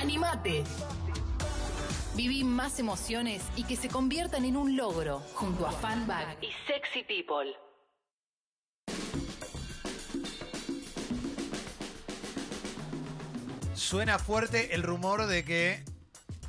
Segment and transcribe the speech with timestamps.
[0.00, 0.62] Animate.
[2.14, 7.02] Viví más emociones y que se conviertan en un logro junto a Fanbag y Sexy
[7.02, 7.52] People.
[13.74, 15.82] Suena fuerte el rumor de que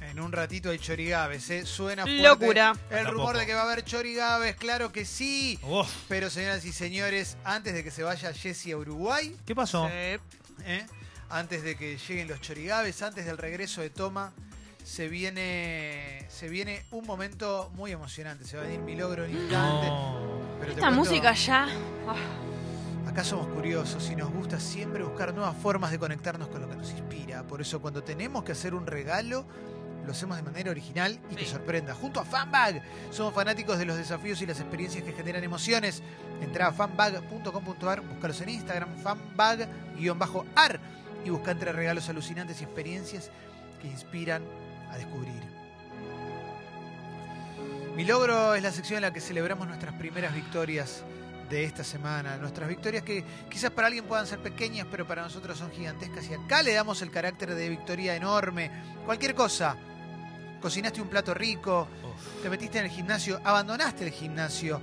[0.02, 1.66] en un ratito hay chorigaves, ¿eh?
[1.66, 2.74] Suena fuerte Locura.
[2.90, 3.12] el Tampoco.
[3.14, 5.60] rumor de que va a haber chorigaves, claro que sí.
[5.64, 9.88] Uf, Pero señoras y señores, antes de que se vaya Jesse a Uruguay, ¿Qué pasó?
[9.92, 10.20] ¿eh?
[11.30, 14.34] Antes de que lleguen los chorigaves, antes del regreso de Toma,
[14.84, 18.46] se viene, se viene un momento muy emocionante.
[18.46, 19.88] Se va a venir mi logro en instante.
[19.88, 20.40] No.
[20.60, 21.68] Pero te Esta cuento- música ya.
[23.08, 26.76] Acá somos curiosos y nos gusta siempre buscar nuevas formas de conectarnos con lo que
[26.76, 27.44] nos inspira.
[27.44, 29.46] Por eso cuando tenemos que hacer un regalo,
[30.06, 31.94] lo hacemos de manera original y que sorprenda.
[31.94, 36.02] Junto a Fanbag, somos fanáticos de los desafíos y las experiencias que generan emociones.
[36.42, 40.80] Entra a fanbag.com.ar, búscalos en Instagram, fanbag-ar
[41.26, 43.32] y busca entre regalos alucinantes y experiencias
[43.82, 44.44] que inspiran
[44.92, 45.44] a descubrir.
[47.96, 51.04] Mi logro es la sección en la que celebramos nuestras primeras victorias
[51.50, 52.38] de esta semana.
[52.38, 56.30] Nuestras victorias que quizás para alguien puedan ser pequeñas, pero para nosotros son gigantescas.
[56.30, 58.72] Y acá le damos el carácter de victoria enorme.
[59.06, 59.76] Cualquier cosa.
[60.62, 62.44] Cocinaste un plato rico, Uf.
[62.44, 64.82] te metiste en el gimnasio, abandonaste el gimnasio,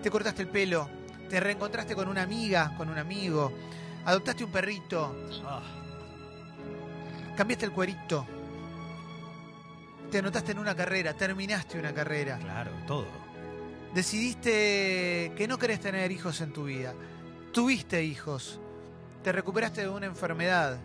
[0.00, 0.88] te cortaste el pelo,
[1.28, 3.52] te reencontraste con una amiga, con un amigo,
[4.04, 5.14] adoptaste un perrito,
[5.46, 5.62] Ah,
[7.36, 8.26] cambiaste el cuerito,
[10.10, 12.38] te anotaste en una carrera, terminaste una carrera.
[12.38, 13.06] claro, todo.
[13.94, 16.94] decidiste que no querés tener hijos en tu vida.
[17.52, 18.58] Tuviste hijos.
[19.22, 20.78] Te recuperaste de una enfermedad.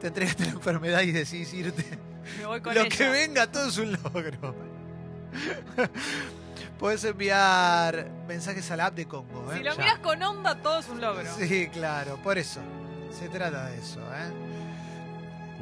[0.00, 1.84] Te entregaste a la enfermedad y decidís irte.
[2.38, 2.88] Me voy con Lo ella.
[2.96, 4.54] que venga, todo es un logro.
[6.78, 9.52] Podés enviar mensajes a la app de Congo.
[9.52, 9.58] ¿eh?
[9.58, 9.78] Si lo Ya.
[9.82, 11.24] miras con onda, todo es un logro.
[11.36, 12.60] Sí, claro, por eso.
[13.10, 14.00] Se trata de eso.
[14.00, 14.32] ¿eh?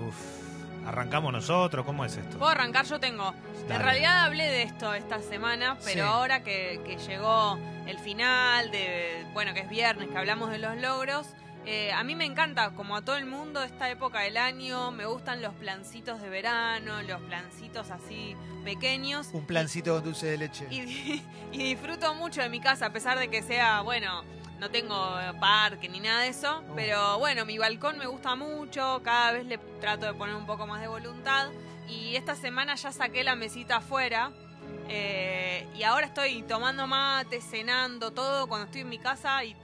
[0.07, 0.17] Uf.
[0.87, 1.85] ¿Arrancamos nosotros?
[1.85, 2.39] ¿Cómo es esto?
[2.39, 3.35] Puedo arrancar, yo tengo.
[3.69, 6.09] En realidad hablé de esto esta semana, pero Sí.
[6.09, 10.77] ahora que, que llegó el final, de bueno, que es viernes, que hablamos de los
[10.77, 11.27] logros,
[11.67, 15.05] eh, a mí me encanta, como a todo el mundo, esta época del año, me
[15.07, 19.29] gustan los plancitos de verano, los plancitos así pequeños.
[19.33, 20.67] Un plancito con dulce de leche.
[20.71, 21.23] Y, di-
[21.53, 24.23] y disfruto mucho de mi casa, a pesar de que sea, bueno,
[24.61, 24.97] no tengo
[25.41, 26.75] parque ni nada de eso, Oh.
[26.75, 30.67] pero bueno, mi balcón me gusta mucho, cada vez le trato de poner un poco
[30.67, 31.49] más de voluntad
[31.89, 34.33] y esta semana ya saqué la mesita afuera
[34.89, 39.55] eh, y ahora estoy tomando mate, cenando, todo, cuando estoy en mi casa y,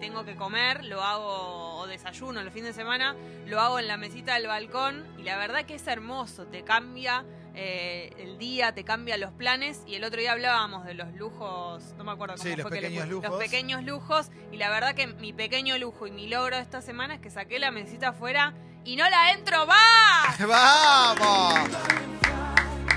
[0.00, 3.96] tengo que comer, lo hago, o desayuno los fines de semana, lo hago en la
[3.96, 7.24] mesita del balcón y la verdad que es hermoso, te cambia
[7.54, 11.82] eh, el día, te cambia los planes y el otro día hablábamos de los lujos,
[11.98, 13.30] no me acuerdo cómo Sí, los fue que le pequeños puse- lujos.
[13.30, 16.80] los pequeños lujos y la verdad que mi pequeño lujo y mi logro de esta
[16.80, 20.38] semana es que saqué la mesita afuera y no la entro más.
[20.46, 22.17] ¡Vamos!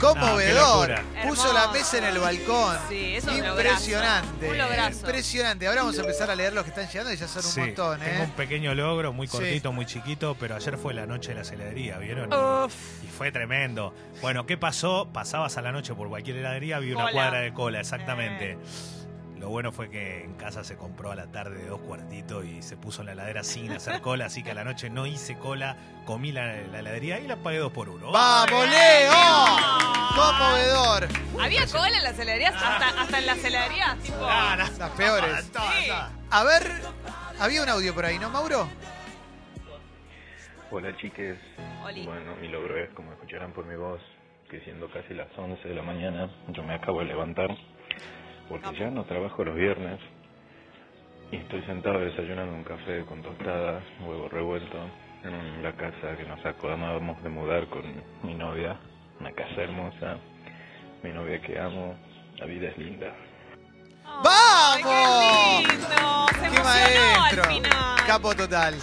[0.02, 0.90] Conmovedor.
[1.24, 1.30] No.
[1.30, 2.78] Puso la mesa en el balcón.
[2.90, 4.50] Sí, eso Impresionante.
[4.50, 5.00] Un lograzo.
[5.00, 5.68] Impresionante.
[5.68, 7.60] Ahora vamos a empezar a leer los que están llegando y ya son un Sí,
[7.62, 8.26] montón, tengo ¿eh?
[8.26, 9.32] un pequeño logro, muy Sí.
[9.38, 12.34] cortito, muy chiquito, pero ayer fue la noche de la heladería, ¿vieron?
[12.34, 12.74] Uf.
[13.04, 13.94] Y fue tremendo.
[14.22, 15.08] Bueno, ¿qué pasó?
[15.14, 17.12] Pasabas a la noche por cualquier heladería, vi una Cola.
[17.14, 18.58] cuadra de cola, exactamente.
[19.41, 22.62] Lo bueno fue que en casa se compró a la tarde de dos cuartitos y
[22.62, 25.35] se puso en la heladera sin hacer cola, así que a la noche no hice
[25.35, 25.75] cola,
[26.06, 28.12] comí la, la heladería y la pagué dos por uno.
[28.12, 29.12] ¡Vamos, Leo!
[30.16, 31.07] Conmovedor.
[31.41, 34.18] Había cola en las heladerías, hasta, hasta en las heladerías, tipo.
[34.22, 34.56] Ah.
[34.57, 35.52] Las peores.
[35.52, 35.91] Sí.
[36.29, 36.62] A ver,
[37.40, 38.69] había un audio por ahí, ¿no, Mauro?
[40.69, 41.38] Hola chiques,
[41.84, 42.06] Oli.
[42.06, 44.00] bueno mi logro es como escucharán por mi voz
[44.50, 47.50] que siendo casi las 11 de la mañana yo me acabo de levantar
[48.50, 50.00] porque ya no trabajo los viernes
[51.31, 54.78] y estoy sentado desayunando un café con tostadas, huevo revuelto
[55.24, 57.84] en la casa que nos acabamos de mudar con
[58.24, 58.78] mi novia,
[59.19, 60.18] una casa hermosa,
[61.03, 61.96] mi novia que amo,
[62.38, 63.13] la vida es linda.
[64.03, 64.78] ¡Vamos!
[64.78, 66.28] ¡Qué lindo!
[66.34, 67.44] Se ¡Qué maestro!
[67.44, 68.06] al final.
[68.08, 68.75] Capo total.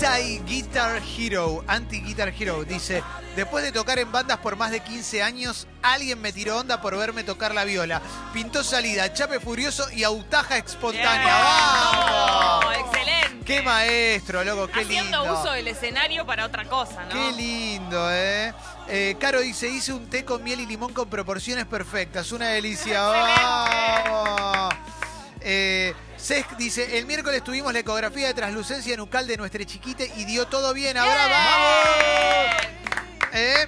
[0.00, 3.02] Anti-Guitar Hero, Anti-Guitar Hero, dice,
[3.34, 6.96] después de tocar en bandas por más de 15 años, alguien me tiró onda por
[6.96, 8.00] verme tocar la viola.
[8.32, 12.60] Pintó salida, chape furioso y autaja espontánea.
[12.64, 13.44] Oh, excelente.
[13.44, 14.68] ¡Qué maestro, loco!
[14.68, 15.40] ¡Qué Haciendo lindo!
[15.40, 17.10] uso del escenario para otra cosa, ¿no?
[17.10, 18.54] Qué lindo, ¿eh?
[18.88, 22.30] Eh, Caro dice, hice un té con miel y limón con proporciones perfectas.
[22.30, 23.02] Una delicia.
[23.02, 24.74] ¡Vamos!
[25.40, 30.24] Eh, Sesc dice, el miércoles tuvimos la ecografía de translucencia nucal de nuestra chiquite y
[30.24, 30.96] dio todo bien.
[30.96, 32.56] Ahora vamos.
[33.32, 33.66] ¿Eh?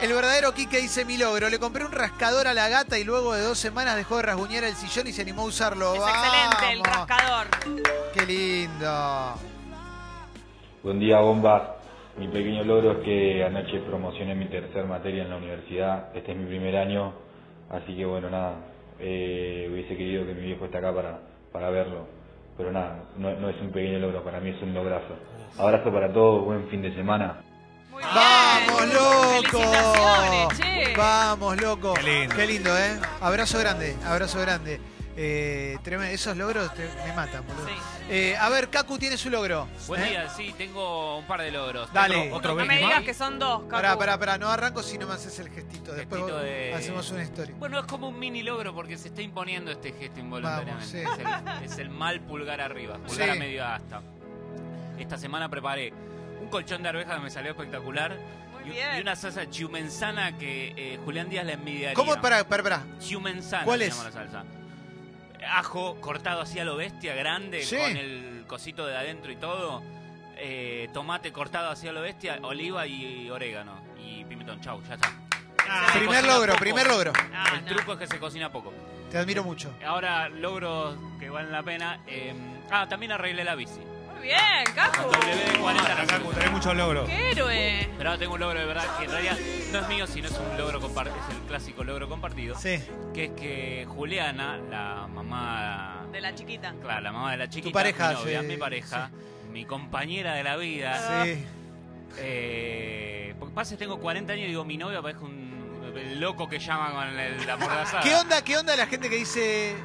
[0.00, 1.48] El verdadero Quique dice mi logro.
[1.48, 4.62] Le compré un rascador a la gata y luego de dos semanas dejó de rasguñar
[4.64, 5.94] el sillón y se animó a usarlo.
[5.94, 7.08] Es excelente el ¡Vamos!
[7.08, 7.46] rascador.
[8.14, 9.34] Qué lindo.
[10.84, 11.76] Buen día, bomba.
[12.18, 16.14] Mi pequeño logro es que anoche promocioné mi tercer materia en la universidad.
[16.16, 17.12] Este es mi primer año,
[17.70, 18.54] así que bueno, nada.
[19.00, 21.18] eh, hubiese querido que mi viejo esté acá para,
[21.54, 22.04] para verlo.
[22.56, 25.14] Pero nada, no, no es un pequeño logro, para mí es un lograzo.
[25.56, 27.42] Abrazo para todos, buen fin de semana.
[27.92, 28.12] Muy bien.
[28.12, 29.60] ¡Vamos, loco!
[30.56, 30.94] Che.
[30.96, 31.94] Vamos, loco.
[31.94, 32.76] Qué lindo.
[32.76, 32.98] ¿eh?
[33.20, 34.80] Abrazo grande, abrazo grande.
[35.16, 36.12] Eh, tremendo.
[36.12, 37.66] Esos logros te- me matan, boludo.
[37.68, 37.74] Sí.
[38.10, 39.68] Eh, a ver, Kaku tiene su logro.
[39.86, 40.10] Buen ¿eh?
[40.10, 41.92] día, sí, tengo un par de logros.
[41.92, 42.32] Dale.
[42.32, 43.70] Otro, otro No me digas que son dos, Cacu.
[43.70, 44.38] Pará, pará, pará.
[44.38, 45.92] No arranco si no me haces el gestito.
[45.92, 47.54] Después Gestito de- hacemos una historia.
[47.58, 51.04] Bueno, es como un mini logro porque se está imponiendo este gesto involuntariamente.
[51.04, 53.30] Vamos, es, el, es el mal pulgar arriba, pulgar Sí.
[53.30, 54.02] a medio asta.
[54.98, 55.92] Esta semana preparé
[56.40, 58.16] un colchón de arveja que me salió espectacular.
[58.64, 58.96] Y, bien.
[58.96, 61.94] y una salsa chiumensana que eh, Julián Díaz la envidiaría.
[61.94, 62.20] ¿Cómo?
[62.20, 62.82] Pará, pará, pará.
[62.98, 63.92] Chiumensana ¿Cuál se es?
[63.96, 64.44] llama la salsa.
[65.50, 67.76] Ajo cortado así a lo bestia, grande, Sí.
[67.76, 69.82] con el cosito de adentro y todo.
[70.36, 73.72] Eh, tomate cortado así a lo bestia, oliva y orégano.
[73.98, 75.12] Y pimentón, chau, ya está.
[75.68, 76.60] Ah, primer logro, poco.
[76.60, 77.12] primer logro.
[77.34, 77.74] Ah, el no.
[77.76, 78.72] truco es que se cocina poco.
[79.10, 79.72] Te admiro mucho.
[79.86, 82.00] Ahora, logros que valen la pena.
[82.06, 82.34] eh,
[82.70, 83.80] ah, también arreglé la bici.
[84.24, 85.02] Bien, Cacu.
[85.02, 87.06] Con WD-40 la Acá tenés muchos logros.
[87.06, 87.90] ¡Qué héroe!
[87.98, 89.36] Pero ahora tengo un logro de verdad que en realidad
[89.70, 91.18] no es mío, sino es un logro compartido.
[91.28, 92.58] Es el clásico logro compartido.
[92.58, 92.82] Sí.
[93.12, 96.06] Que es que Juliana, la mamá.
[96.10, 96.74] De la chiquita.
[96.80, 97.74] Claro, la mamá de la chiquita.
[97.74, 99.10] pareja, mi novia, sí, mi pareja,
[99.52, 101.24] mi compañera de la vida.
[101.24, 101.44] Sí.
[102.16, 105.54] Eh, porque pasa que tengo 40 años y digo, mi novia parece un
[105.96, 108.02] el loco que llama con el, la mordazada.
[108.02, 109.76] ¿Qué onda, qué onda la gente que dice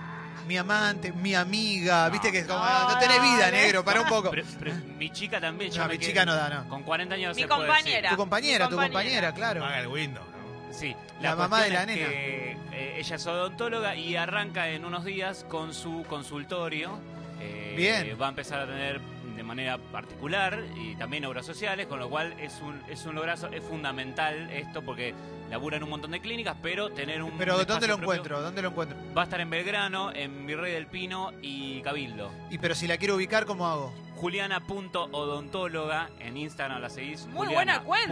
[0.47, 2.05] mi amante, mi amiga?
[2.07, 2.11] No.
[2.11, 3.51] Viste que es como, No, no, tenés vida, no.
[3.51, 4.31] negro, para un poco.
[4.31, 5.71] Pero- pero mi chica también.
[5.75, 6.69] No, mi chica no da, no.
[6.69, 8.09] Con 40 años Mi se puede compañera.
[8.11, 9.65] Tu compañera, Mi tu compañera, claro.
[9.65, 10.23] Haga el window.
[10.71, 12.07] Sí, La mamá de la es nena.
[12.09, 16.99] que, eh, ella es odontóloga y arranca en unos días con su consultorio.
[17.41, 18.17] Eh, Bien.
[18.21, 18.99] Va a empezar a tener
[19.49, 23.63] manera particular y también obras sociales, con lo cual es un, es un lograzo, es
[23.63, 25.13] fundamental esto porque
[25.49, 28.41] labura en un montón de clínicas, pero tener un Pero un ¿dónde lo propio- encuentro?
[28.41, 28.97] ¿Dónde lo encuentro?
[29.17, 32.31] Va a estar en Belgrano, en Virrey del Pino y Cabildo.
[32.51, 33.91] Y pero si la quiero ubicar, ¿cómo hago?
[34.15, 37.25] Juliana.odontóloga, en Instagram la seguís.
[37.27, 38.07] Muy buena cuenta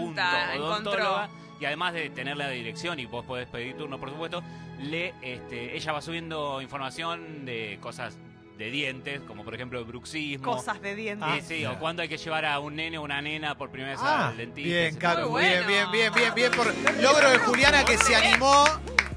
[0.53, 1.29] Juliana.odontóloga.
[1.59, 4.43] Y además de tener la dirección y vos podés pedir turno, por supuesto,
[4.79, 8.17] le, este, ella va subiendo información de cosas
[8.57, 10.43] de dientes, como por ejemplo el bruxismo.
[10.55, 11.45] Cosas de dientes.
[11.47, 13.91] Sí, sí, o cuándo hay que llevar a un nene o una nena por primera
[13.93, 14.67] vez Ah, al dentista.
[14.69, 15.67] bien, Caco, de- bien, bueno.
[15.67, 18.65] bien, bien, bien, bien por logro de Juliana que se animó,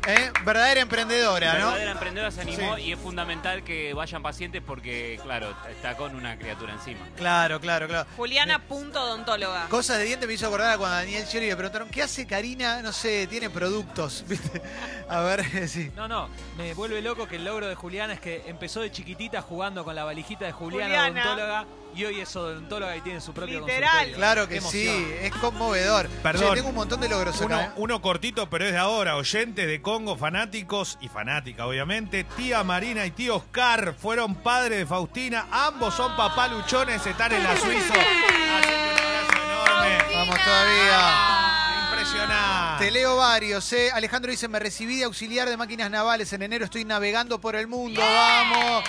[0.06, 0.32] ¿eh?
[0.44, 1.66] verdadera emprendedora, ¿no?
[1.66, 2.82] verdadera emprendedora se animó Sí.
[2.82, 7.00] y es fundamental que vayan pacientes porque, claro, está con una criatura encima.
[7.16, 8.08] Claro, claro, claro.
[8.16, 9.66] Juliana.odontóloga.
[9.68, 12.26] Cosas de dientes me hizo acordar a cuando a Daniel Scioli le preguntaron, ¿qué hace
[12.26, 12.82] Karina?
[12.82, 14.62] No sé, tiene productos, ¿viste?
[15.08, 15.90] A ver, sí.
[15.96, 19.42] No, no, me vuelve loco que el logro de Juliana es que empezó de chiquitita
[19.42, 21.22] jugando con la valijita de Juliana, Juliana.
[21.22, 23.90] odontóloga, y hoy es odontóloga y tiene su propio Literal.
[23.90, 24.16] consultorio.
[24.16, 24.88] Claro que sí,
[25.20, 26.08] es conmovedor.
[26.22, 26.48] Perdón.
[26.50, 27.64] Che, tengo un montón de logros Uno, acá.
[27.66, 27.72] ¿eh?
[27.76, 29.16] uno cortito, pero es de ahora.
[29.16, 32.24] Oyentes de Congo, fanáticos y fanática, obviamente.
[32.24, 35.46] Tía Marina y tío Oscar fueron padres de Faustina.
[35.50, 37.92] Ambos son papá luchones, están en la Suizo.
[37.92, 40.14] Así que un abrazo enorme.
[40.14, 41.86] Vamos todavía.
[41.90, 42.84] Impresionante.
[42.84, 43.90] Te leo varios, ¿eh?
[43.92, 46.32] Alejandro dice, me recibí de auxiliar de máquinas navales.
[46.32, 48.00] En enero estoy navegando por el mundo.
[48.00, 48.84] ¡Vamos!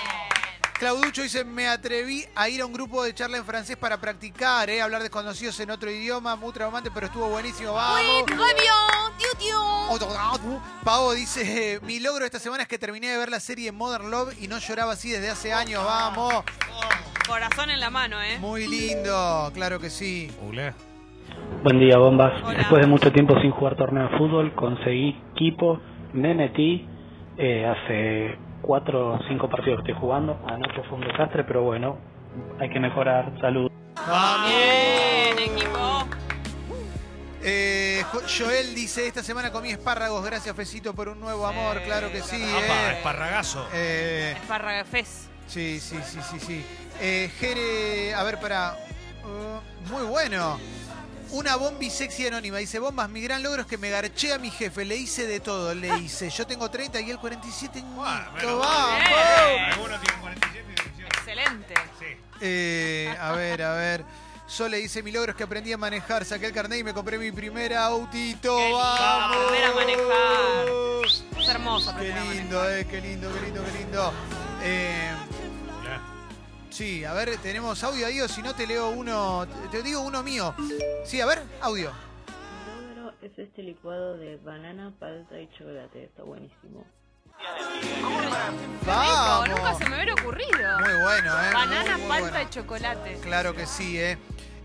[0.82, 4.68] Clauducho dice, me atreví a ir a un grupo de charla en francés para practicar,
[4.68, 4.82] ¿eh?
[4.82, 7.74] Hablar desconocidos en otro idioma, muy traumante, pero estuvo buenísimo.
[7.74, 8.26] ¡Vamos!
[10.84, 14.34] Pavo dice, mi logro esta semana es que terminé de ver la serie Modern Love
[14.42, 15.86] y no lloraba así desde hace años.
[15.86, 16.44] ¡Vamos!
[17.28, 18.40] Corazón en la mano, ¿eh?
[18.40, 20.32] Muy lindo, claro que sí.
[20.42, 20.74] Google.
[21.62, 22.42] Buen día, bombas.
[22.44, 22.58] Hola.
[22.58, 25.80] Después de mucho tiempo sin jugar torneo de fútbol, conseguí equipo,
[26.14, 26.88] me metí
[27.38, 30.40] eh, hace cuatro o cinco partidos que estoy jugando.
[30.48, 31.98] Anoche fue un desastre, pero bueno,
[32.60, 33.32] hay que mejorar.
[33.42, 33.70] Salud.
[34.48, 36.08] Bien, equipo.
[37.44, 42.12] Eh, Jo- Joel dice, esta semana comí espárragos, gracias Fecito por un nuevo amor, claro
[42.12, 42.36] que sí.
[42.44, 42.94] Apa, eh.
[42.98, 43.68] esparragazo.
[43.74, 45.28] Eh, Esparragafés.
[45.48, 46.66] sí, sí, sí, sí, sí.
[47.00, 48.76] Eh, Jere, a ver, para...
[49.92, 50.60] muy bueno.
[51.32, 52.58] Una bombi sexy anónima.
[52.58, 54.84] Dice, bombas, mi gran logro es que me garché a mi jefe.
[54.84, 56.30] Le hice de todo, le hice.
[56.30, 59.18] Yo tengo 30 y él 47 Bueno, ¡Vamos!
[59.72, 61.08] Algunos tienen 47 y 18.
[61.08, 61.74] Excelente.
[62.00, 62.06] Sí.
[62.42, 64.04] Eh, a ver, a ver.
[64.46, 66.26] Sole dice, mi logro es que aprendí a manejar.
[66.26, 68.58] Saqué el carnet y me compré mi primer autito.
[68.58, 69.38] Qué lindo, ¡Vamos!
[69.38, 70.66] aprender a manejar.
[71.40, 71.96] Es hermoso.
[71.98, 74.14] Qué lindo, eh, qué lindo, qué lindo, qué lindo.
[74.64, 75.12] Eh.
[76.72, 80.24] Sí, a ver, tenemos audio ahí o si no te leo uno, te digo uno
[80.24, 80.56] mío.
[81.06, 81.92] Sí, a ver, audio.
[82.96, 86.06] Logro es este licuado de banana, palta y chocolate.
[86.06, 86.86] Está buenísimo.
[87.82, 89.50] Rico, Vamos.
[89.50, 90.80] nunca se me hubiera ocurrido.
[90.80, 91.54] Muy bueno, eh.
[91.54, 92.48] Banana, Muy, muy palta bueno.
[92.50, 93.18] y chocolate.
[93.22, 94.18] Claro que sí, eh.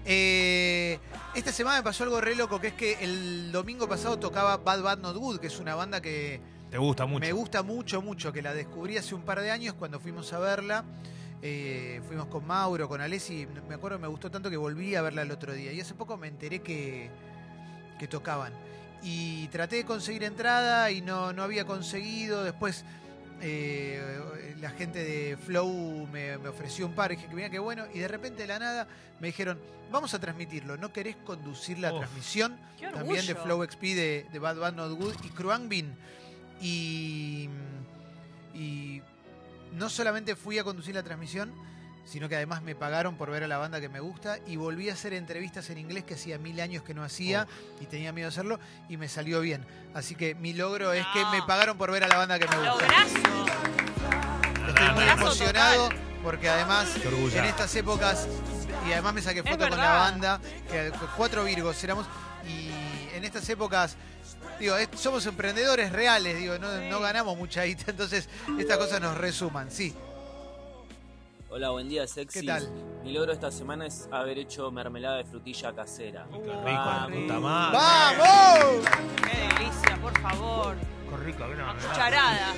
[0.08, 0.98] Eh,
[1.34, 4.82] esta semana me pasó algo re loco, que es que el domingo pasado tocaba Bad
[4.82, 7.20] Bad Not Good, que es una banda que Te gusta mucho.
[7.20, 10.38] me gusta mucho, mucho, que la descubrí hace un par de años cuando fuimos a
[10.38, 10.84] verla.
[11.42, 15.22] Eh, fuimos con Mauro, con Alessi, me acuerdo me gustó tanto que volví a verla
[15.22, 15.72] el otro día.
[15.72, 17.10] Y hace poco me enteré que,
[17.98, 18.52] que tocaban.
[19.02, 22.42] Y traté de conseguir entrada y no, no había conseguido.
[22.42, 22.84] Después
[23.42, 27.12] eh, la gente de Flow me, me ofreció un par.
[27.12, 27.84] Y dije que mira qué bueno.
[27.92, 28.88] Y de repente de la nada
[29.20, 29.60] me dijeron,
[29.92, 30.76] vamos a transmitirlo.
[30.76, 32.00] ¿No querés conducir la Uf.
[32.00, 32.56] transmisión?
[32.80, 33.34] También de.
[33.34, 35.94] Flow XP de, de Bad Bad Not Good y Kruangbin.
[36.60, 37.50] Y,
[38.54, 39.02] y
[39.72, 41.52] no solamente fui a conducir la transmisión,
[42.04, 44.88] sino que además me pagaron por ver a la banda que me gusta y volví
[44.88, 47.48] a hacer entrevistas en inglés que hacía mil años que no hacía
[47.80, 49.66] y tenía miedo de hacerlo y me salió bien.
[49.92, 52.56] Así que mi logro es que me pagaron por ver a la banda que me
[52.56, 52.86] gusta.
[52.86, 53.16] Lograzo.
[54.68, 55.98] Estoy muy Lograzo emocionado total.
[56.22, 56.88] porque además
[57.34, 58.28] en estas épocas
[58.88, 62.06] y además me saqué foto con la banda, que cuatro virgos éramos
[62.48, 62.70] y
[63.16, 63.96] en estas épocas
[64.58, 69.16] digo, es- somos emprendedores reales, digo, no, no ganamos mucha guita, entonces estas cosas nos
[69.16, 69.94] resuman, sí.
[71.48, 72.40] Hola, buen día, sexy.
[72.40, 72.68] ¿Qué tal?
[73.04, 76.26] Mi logro esta semana es haber hecho mermelada de frutilla casera.
[76.30, 77.78] Qué rico, la puta madre.
[77.78, 78.86] ¡Vamos!
[79.22, 80.76] Qué delicia, por favor.
[81.08, 81.44] Qué rico,
[81.88, 82.56] cucharadas.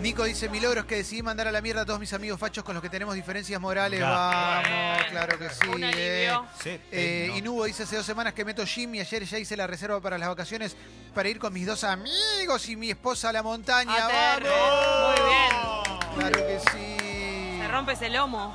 [0.00, 2.38] Nico dice, mi logro es que decidí mandar a la mierda a todos mis amigos
[2.38, 4.00] fachos con los que tenemos diferencias morales.
[4.00, 4.10] Ya.
[4.10, 5.68] Vamos, claro que sí.
[5.68, 5.86] Un eh.
[5.86, 6.46] alivio.
[6.60, 7.38] Sí, Eh, no.
[7.38, 10.00] Y Nubo dice hace dos semanas que meto gym y ayer ya hice la reserva
[10.00, 10.76] para las vacaciones
[11.14, 13.94] para ir con mis dos amigos y mi esposa a la montaña.
[14.04, 14.50] Aterre.
[14.50, 15.88] ¡Vamos!
[16.16, 16.30] Muy bien.
[16.30, 17.58] Claro que sí.
[17.60, 18.54] Se rompe ese lomo.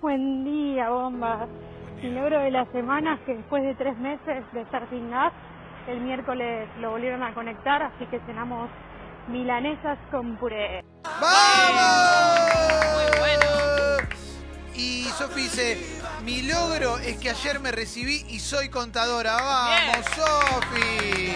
[0.00, 1.48] Buen día, bombas.
[2.02, 5.32] Mi logro de la semana es que después de tres meses de estar sin gas,
[5.86, 8.68] el miércoles lo volvieron a conectar, así que cenamos
[9.28, 10.84] milanesas con puré.
[11.20, 12.42] ¡Vamos!
[12.94, 13.46] Muy bueno.
[14.74, 15.78] Y Sofi dice,
[16.24, 19.36] mi logro es que ayer me recibí y soy contadora.
[19.36, 20.06] ¡Vamos.
[20.14, 21.32] Sofi!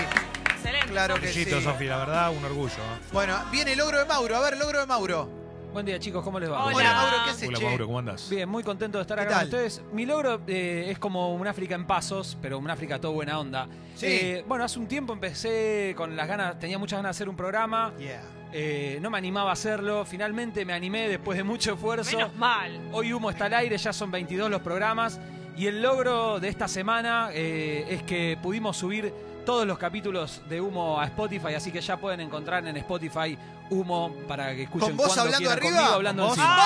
[0.50, 0.88] Excelente.
[0.88, 1.44] Claro que sí.
[1.44, 2.74] Sofi, la verdad, un orgullo.
[2.74, 3.00] ¿eh?
[3.12, 4.36] Bueno, viene el logro de Mauro.
[4.36, 5.37] A ver, logro de Mauro.
[5.78, 6.64] Buen día, chicos, ¿cómo les va?
[6.64, 6.76] Hola.
[6.76, 7.64] Hola, Mauro, ¿qué haces, Hola, che?
[7.64, 8.28] Mauro, ¿cómo andás?
[8.28, 9.80] Bien, muy contento de estar ¿Qué acá con ustedes.
[9.92, 13.68] Mi logro eh, es como un África en pasos, pero un África todo buena onda.
[13.94, 14.06] Sí.
[14.06, 17.36] Eh, bueno, hace un tiempo empecé con las ganas, tenía muchas ganas de hacer un
[17.36, 18.20] programa, Yeah.
[18.52, 22.16] eh, no me animaba a hacerlo, finalmente me animé después de mucho esfuerzo.
[22.16, 22.72] Menos mal.
[22.90, 25.20] Hoy Humo está al aire, ya son 22 los programas.
[25.56, 29.14] Y el logro de esta semana eh, es que pudimos subir
[29.48, 33.38] todos los capítulos de Humo a Spotify, así que ya pueden encontrar en Spotify
[33.70, 35.76] Humo para que escuchen ¿Con vos cuando hablando quieran arriba?
[35.78, 36.38] conmigo hablando ¿Con vos?
[36.38, 36.56] encima.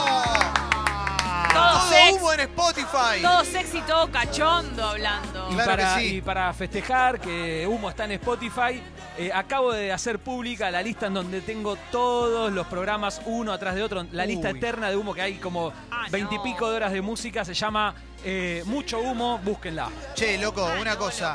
[1.53, 2.13] Todo Todo sex.
[2.13, 3.21] humo en Spotify.
[3.21, 5.40] Todo sexy, todo cachondo hablando.
[5.57, 6.15] Que para, sí.
[6.17, 8.81] y para festejar que Humo está en Spotify,
[9.17, 13.75] eh, acabo de hacer pública la lista en donde tengo todos los programas uno atrás
[13.75, 14.05] de otro.
[14.11, 16.71] La lista eterna de Humo, que hay como Ah, veintipico no.
[16.71, 17.93] de horas de música, se llama
[18.23, 19.89] eh, Mucho Humo, búsquenla.
[20.15, 21.33] Che, loco, Ah, una cosa.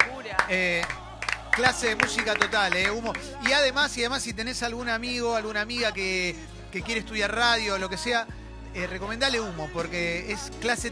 [0.49, 0.83] Eh,
[1.51, 3.13] clase de música total, eh, humo.
[3.49, 6.35] Y además, y además, si tenés algún amigo, alguna amiga que,
[6.71, 8.27] que quiere estudiar radio lo que sea,
[8.91, 10.91] recomendale humo, porque es clase